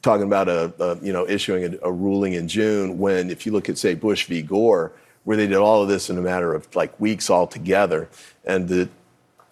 [0.00, 2.98] talking about a, a you know issuing a, a ruling in June.
[2.98, 4.40] When if you look at say Bush v.
[4.40, 4.92] Gore,
[5.24, 8.08] where they did all of this in a matter of like weeks altogether,
[8.46, 8.88] and the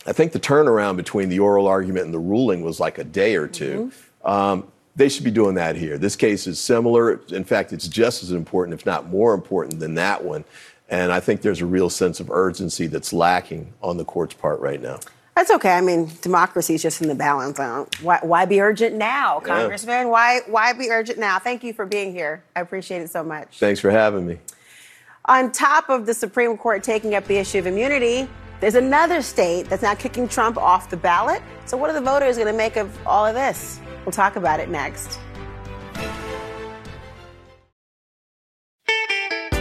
[0.07, 3.37] I think the turnaround between the oral argument and the ruling was like a day
[3.37, 3.93] or 2
[4.25, 5.99] Um, they should be doing that here.
[5.99, 7.21] This case is similar.
[7.29, 10.45] In fact, it's just as important, if not more important, than that one.
[10.89, 14.61] And I think there's a real sense of urgency that's lacking on the court's part
[14.61, 15.01] right now.
[15.35, 15.73] That's okay.
[15.73, 17.59] I mean, democracy is just in the balance.
[18.01, 19.55] Why, why be urgent now, Yeah.
[19.55, 20.09] Congressman?
[20.09, 21.39] Why, why be urgent now?
[21.41, 22.45] Thank you for being here.
[22.55, 23.59] I appreciate it so much.
[23.59, 24.39] Thanks for having me.
[25.25, 28.29] On top of the Supreme Court taking up the issue of immunity,
[28.61, 31.43] there's another state that's now kicking Trump off the ballot.
[31.65, 33.81] So, what are the voters going to make of all of this?
[34.05, 35.19] We'll talk about it next.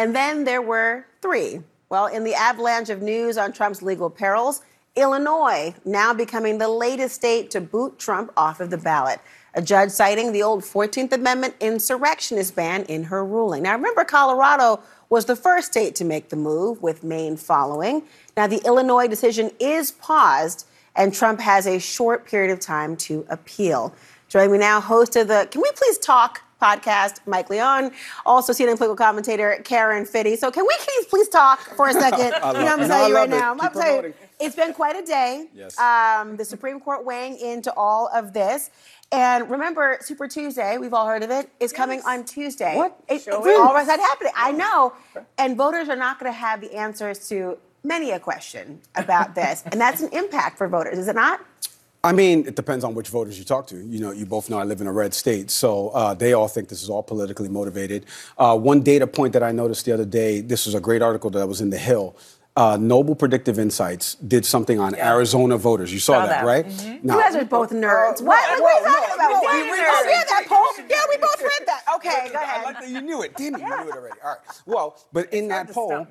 [0.00, 1.60] And then there were three.
[1.90, 4.62] Well, in the avalanche of news on Trump's legal perils,
[4.96, 9.20] Illinois now becoming the latest state to boot Trump off of the ballot.
[9.52, 13.64] A judge citing the old 14th Amendment insurrectionist ban in her ruling.
[13.64, 14.80] Now, remember, Colorado
[15.10, 18.04] was the first state to make the move, with Maine following.
[18.38, 23.26] Now, the Illinois decision is paused, and Trump has a short period of time to
[23.28, 23.94] appeal.
[24.28, 27.90] Joining me now, host of the Can We Please Talk podcast, Mike Leon,
[28.26, 30.36] also CNN political commentator Karen Finney.
[30.36, 32.34] So, can we please, please talk for a second?
[32.42, 33.30] I you know, love- I'm no, I telling you right it.
[33.32, 33.52] now.
[33.52, 35.46] I'm Keep telling you, it's been quite a day.
[35.54, 35.78] Yes.
[35.78, 38.70] Um, the Supreme Court weighing into all of this.
[39.12, 42.76] And remember, Super Tuesday, we've all heard of it, is coming on Tuesday.
[42.76, 42.96] What?
[43.08, 43.58] It, Show it- it.
[43.60, 44.32] all of that happening.
[44.36, 44.92] I know.
[45.36, 49.64] And voters are not going to have the answers to many a question about this.
[49.66, 51.40] and that's an impact for voters, is it not?
[52.02, 53.76] I mean, it depends on which voters you talk to.
[53.76, 56.48] You know, you both know I live in a red state, so uh, they all
[56.48, 58.06] think this is all politically motivated.
[58.38, 61.28] Uh, one data point that I noticed the other day, this was a great article
[61.30, 62.16] that was in The Hill.
[62.56, 65.92] Uh, Noble Predictive Insights did something on Arizona voters.
[65.92, 66.44] You saw, Saw that, that.
[66.46, 66.66] right?
[66.66, 68.20] you guys are both nerds.
[68.20, 68.24] what?
[68.24, 69.30] well, Like, what are you well, talking about?
[69.30, 69.54] no, What?
[69.54, 70.66] we We read read that poll?
[70.88, 71.82] Yeah, we both read that.
[71.96, 72.60] Okay, go ahead.
[72.60, 73.36] I like that you knew it.
[73.36, 74.16] Damn it, you knew it already.
[74.24, 74.38] All right.
[74.64, 76.06] Well, but in that poll,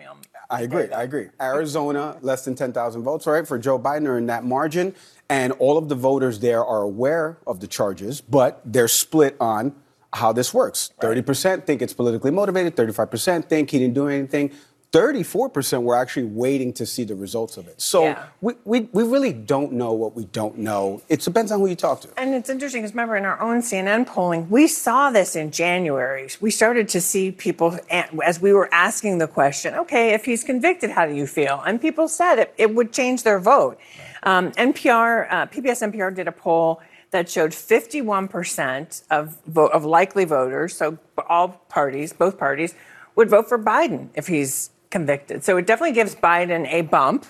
[0.49, 0.89] I agree.
[0.91, 1.29] I agree.
[1.41, 4.93] Arizona, less than 10,000 votes, right, for Joe Biden are in that margin.
[5.29, 9.75] And all of the voters there are aware of the charges, but they're split on
[10.13, 10.91] how this works.
[11.01, 14.51] 30% think it's politically motivated, 35% think he didn't do anything.
[14.91, 17.79] 34% were actually waiting to see the results of it.
[17.79, 18.23] So Yeah.
[18.41, 21.03] we, we, we really don't know what we don't know.
[21.09, 22.09] It depends on who you talk to.
[22.17, 26.27] And it's interesting because remember in our own CNN polling, we saw this in January.
[26.41, 30.89] We started to see people as we were asking the question, okay, if he's convicted,
[30.89, 31.61] how do you feel?
[31.67, 33.79] And people said it, it would change their vote.
[34.23, 40.75] Um, NPR, uh, PBS NPR did a poll that showed 51% of of likely voters,
[40.75, 40.97] so
[41.27, 42.75] all parties, both parties,
[43.15, 45.43] would vote for Biden if he's convicted.
[45.43, 47.25] So it definitely gives Biden a bump.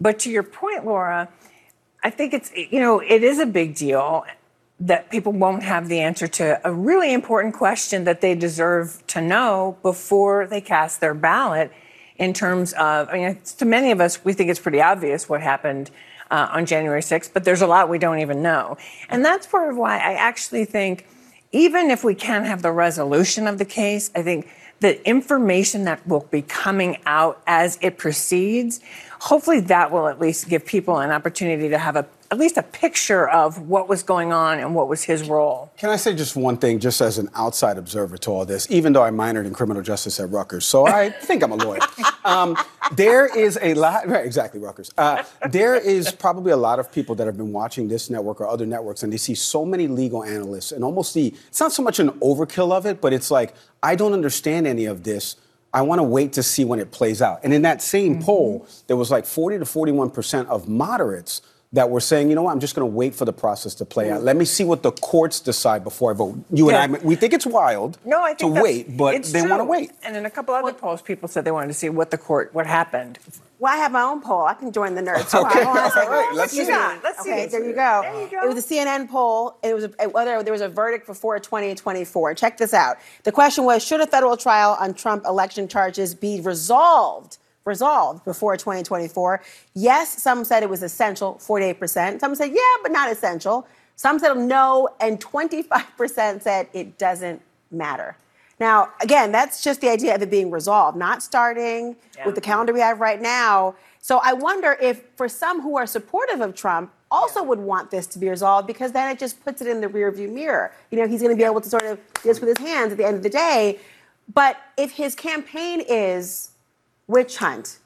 [0.00, 1.28] But to your point, Laura,
[2.02, 4.24] I think it's, you know, it is a big deal
[4.80, 9.20] that people won't have the answer to a really important question that they deserve to
[9.20, 11.72] know before they cast their ballot
[12.16, 15.40] in terms of, I mean, to many of us, we think it's pretty obvious what
[15.40, 15.90] happened
[16.30, 18.76] uh, on January 6th, but there's a lot we don't even know.
[19.08, 21.06] And that's part of why I actually think,
[21.52, 24.48] even if we can't have the resolution of the case, I think
[24.80, 28.80] the information that will be coming out as it proceeds,
[29.20, 32.62] hopefully that will at least give people an opportunity to have a at least a
[32.62, 35.70] picture of what was going on and what was his role.
[35.76, 38.92] Can I say just one thing, just as an outside observer to all this, even
[38.92, 41.80] though I minored in criminal justice at Rutgers, so I think I'm a lawyer.
[42.24, 42.56] Um,
[42.92, 44.90] there is a lot, right, exactly, Rutgers.
[44.96, 48.48] Uh, there is probably a lot of people that have been watching this network or
[48.48, 51.82] other networks, and they see so many legal analysts, and almost the, it's not so
[51.82, 55.36] much an overkill of it, but it's like, I don't understand any of this.
[55.72, 57.40] I want to wait to see when it plays out.
[57.42, 61.42] And in that same poll, there was like 40 to 41% of moderates
[61.74, 63.84] that were saying, you know what, I'm just going to wait for the process to
[63.84, 64.22] play out.
[64.22, 66.36] Let me see what the courts decide before I vote.
[66.50, 66.84] You Yeah.
[66.84, 69.42] and I, we think it's wild No, I to think to wait, but it's they
[69.42, 69.90] want to wait.
[70.04, 72.54] And in a couple other polls, people said they wanted to see what the court,
[72.54, 73.18] what happened.
[73.58, 74.44] Well, I have my own poll.
[74.44, 75.34] I can join the nerds.
[75.44, 75.64] Okay.
[75.64, 76.12] Hold on a second.
[76.12, 76.64] All right, let's see.
[76.66, 76.98] Yeah.
[77.02, 77.52] Let's okay, this.
[77.52, 78.00] there you go.
[78.02, 78.44] There you go.
[78.44, 79.56] It was a CNN poll.
[79.64, 82.34] It was a, whether there was a verdict before 2024.
[82.34, 82.98] Check this out.
[83.24, 87.38] The question was: Should a federal trial on Trump election charges be resolved?
[87.64, 89.42] Resolved before 2024.
[89.74, 92.20] Yes, some said it was essential, 48%.
[92.20, 93.66] Some said, yeah, but not essential.
[93.96, 97.40] Some said no, and 25% said it doesn't
[97.70, 98.16] matter.
[98.60, 102.72] Now, again, that's just the idea of it being resolved, not starting with the calendar
[102.72, 103.74] we have right now.
[104.00, 108.06] So I wonder if, for some who are supportive of Trump, also would want this
[108.08, 110.72] to be resolved because then it just puts it in the rearview mirror.
[110.90, 112.92] You know, he's going to be able to sort of do this with his hands
[112.92, 113.78] at the end of the day.
[114.32, 116.50] But if his campaign is
[117.06, 117.78] witch hunt,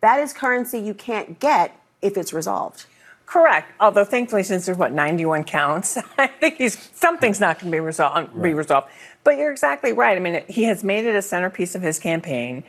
[0.00, 2.86] that is currency you can't get if it's resolved.
[3.26, 3.72] Correct.
[3.80, 7.80] Although thankfully, since there's what 91 counts, I think he's something's not going to be
[7.80, 8.40] resolved.
[8.40, 8.88] Be resolved.
[9.24, 10.16] But you're exactly right.
[10.16, 12.62] I mean, he has made it a centerpiece of his campaign.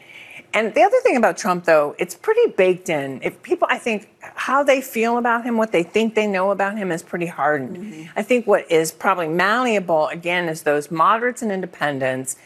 [0.54, 3.22] And the other thing about Trump, though, it's pretty baked in.
[3.22, 6.78] If people, I think, how they feel about him, what they think they know about
[6.78, 7.78] him, is pretty hardened.
[7.78, 8.20] Mm-hmm.
[8.20, 12.38] I think what is probably malleable again is those moderates and independents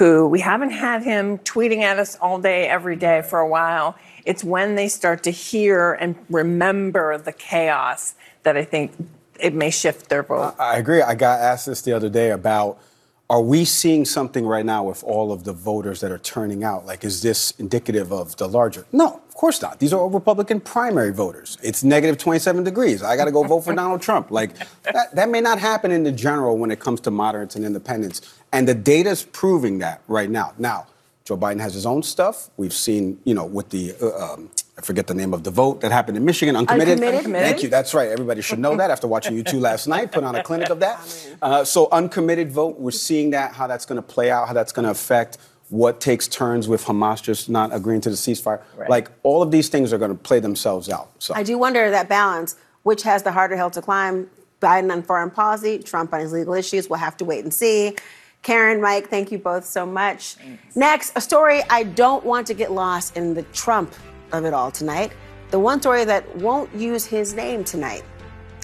[0.00, 3.94] who we haven't had him tweeting at us all day, every day for a while.
[4.24, 8.92] It's when they start to hear and remember the chaos that I think
[9.38, 10.54] it may shift their vote.
[10.58, 11.02] I agree.
[11.02, 12.80] I got asked this the other day about
[13.28, 16.84] are we seeing something right now with all of the voters that are turning out?
[16.84, 18.86] Like, is this indicative of the larger?
[18.90, 19.78] No, of course not.
[19.78, 21.56] These are all Republican primary voters.
[21.62, 23.04] It's negative 27 degrees.
[23.04, 24.32] I got to go vote for Donald Trump.
[24.32, 27.64] Like, that, that may not happen in the general when it comes to moderates and
[27.64, 28.39] independents.
[28.52, 30.54] And the data is proving that right now.
[30.58, 30.86] Now,
[31.24, 32.50] Joe Biden has his own stuff.
[32.56, 35.80] We've seen, you know, with the, uh, um, I forget the name of the vote
[35.82, 36.94] that happened in Michigan, uncommitted.
[36.94, 37.18] Uncommitted.
[37.18, 37.48] Uncommitted.
[37.48, 37.68] Thank you.
[37.68, 38.08] That's right.
[38.08, 40.10] Everybody should know that after watching you two last night.
[40.10, 40.98] Put on a clinic of that.
[41.40, 42.80] Uh, so uncommitted vote.
[42.80, 45.38] We're seeing that how that's going to play out, how that's going to affect
[45.68, 48.60] what takes turns with Hamas just not agreeing to the ceasefire.
[48.88, 51.10] Like all of these things are going to play themselves out.
[51.20, 54.28] So I do wonder that balance, which has the harder hill to climb.
[54.60, 56.90] Biden on foreign policy, Trump on his legal issues.
[56.90, 57.96] We'll have to wait and see.
[58.42, 60.36] Karen, Mike, thank you both so much.
[60.74, 63.94] Next, a story I don't want to get lost in the Trump
[64.32, 65.12] of it all tonight.
[65.50, 68.02] The one story that won't use his name tonight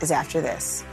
[0.01, 0.85] is after this.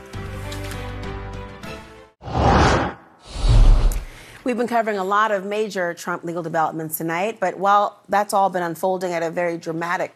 [4.44, 8.50] We've been covering a lot of major Trump legal developments tonight, but while that's all
[8.50, 10.14] been unfolding at a very dramatic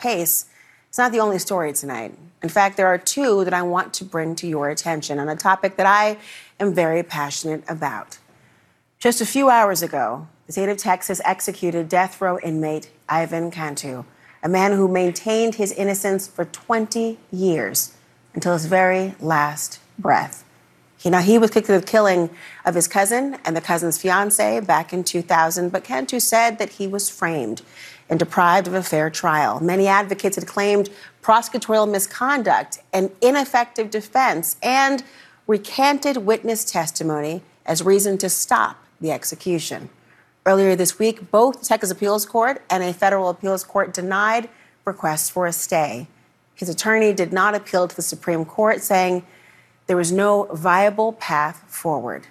[0.00, 0.46] pace,
[0.88, 2.16] it's not the only story tonight.
[2.42, 5.36] In fact, there are two that I want to bring to your attention on a
[5.36, 6.16] topic that I
[6.60, 8.18] am very passionate about.
[8.98, 14.04] Just a few hours ago, the state of Texas executed death row inmate Ivan Cantu,
[14.42, 17.94] a man who maintained his innocence for 20 years
[18.34, 20.44] until his very last breath.
[21.04, 22.28] Now, he was convicted of killing
[22.64, 26.86] of his cousin and the cousin's fiance back in 2000, but Cantu said that he
[26.86, 27.62] was framed
[28.10, 29.60] and deprived of a fair trial.
[29.60, 30.90] Many advocates had claimed
[31.22, 35.04] prosecutorial misconduct and ineffective defense and
[35.48, 39.88] recanted witness testimony as reason to stop the execution.
[40.46, 44.48] Earlier this week, both Texas Appeals Court and a federal appeals court denied
[44.84, 46.06] requests for a stay.
[46.54, 49.26] His attorney did not appeal to the Supreme Court, saying
[49.86, 52.26] there was no viable path forward.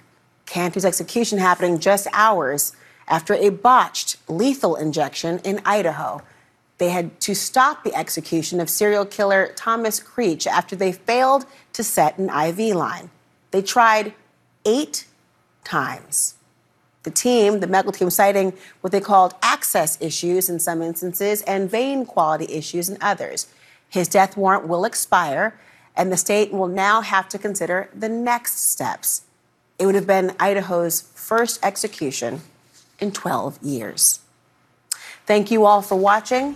[0.46, 2.76] Cantu's execution happening just hours
[3.08, 6.22] after a botched lethal injection in Idaho.
[6.78, 11.84] They had to stop the execution of serial killer Thomas Creech after they failed to
[11.84, 13.10] set an IV line.
[13.52, 14.14] They tried
[14.66, 15.06] eight
[15.64, 16.36] times.
[17.04, 21.72] The team, the medical team, citing what they called access issues in some instances and
[21.72, 23.48] vein quality issues in others.
[23.90, 25.58] His death warrant will expire,
[25.96, 29.24] and the state will now have to consider the next steps.
[29.80, 32.42] It would have been Idaho's first execution
[33.00, 34.20] in 12 years.
[35.26, 36.56] Thank you all for watching.